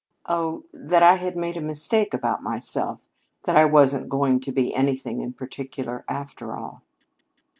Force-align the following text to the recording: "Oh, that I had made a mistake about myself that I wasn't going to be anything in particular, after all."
"Oh, 0.25 0.63
that 0.73 1.03
I 1.03 1.13
had 1.17 1.37
made 1.37 1.57
a 1.57 1.61
mistake 1.61 2.11
about 2.11 2.41
myself 2.41 3.01
that 3.43 3.55
I 3.55 3.65
wasn't 3.65 4.09
going 4.09 4.39
to 4.39 4.51
be 4.51 4.73
anything 4.73 5.21
in 5.21 5.31
particular, 5.33 6.03
after 6.09 6.57
all." 6.57 6.81